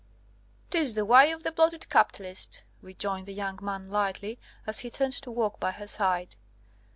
[0.71, 5.13] "'Tis the way of the bloated capitalist," rejoined the young man lightly, as he turned
[5.13, 6.37] to walk by her side.